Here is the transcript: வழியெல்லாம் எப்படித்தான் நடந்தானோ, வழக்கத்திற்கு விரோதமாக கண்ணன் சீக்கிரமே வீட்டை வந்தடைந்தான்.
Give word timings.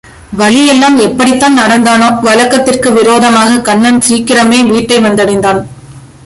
வழியெல்லாம் 0.37 0.97
எப்படித்தான் 0.97 1.57
நடந்தானோ, 1.57 2.21
வழக்கத்திற்கு 2.21 2.93
விரோதமாக 2.93 3.59
கண்ணன் 3.59 4.01
சீக்கிரமே 4.09 4.59
வீட்டை 4.67 4.97
வந்தடைந்தான். 4.97 5.59